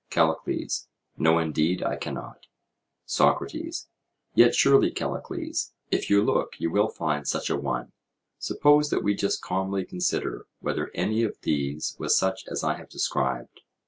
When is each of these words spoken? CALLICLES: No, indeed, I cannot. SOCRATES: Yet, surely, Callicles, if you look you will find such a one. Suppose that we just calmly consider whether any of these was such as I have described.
CALLICLES: 0.09 0.87
No, 1.15 1.37
indeed, 1.37 1.83
I 1.83 1.95
cannot. 1.95 2.47
SOCRATES: 3.05 3.87
Yet, 4.33 4.55
surely, 4.55 4.89
Callicles, 4.89 5.73
if 5.91 6.09
you 6.09 6.23
look 6.23 6.59
you 6.59 6.71
will 6.71 6.87
find 6.89 7.27
such 7.27 7.51
a 7.51 7.55
one. 7.55 7.91
Suppose 8.39 8.89
that 8.89 9.03
we 9.03 9.13
just 9.13 9.43
calmly 9.43 9.85
consider 9.85 10.47
whether 10.59 10.89
any 10.95 11.21
of 11.21 11.39
these 11.43 11.95
was 11.99 12.17
such 12.17 12.47
as 12.47 12.63
I 12.63 12.77
have 12.77 12.89
described. 12.89 13.61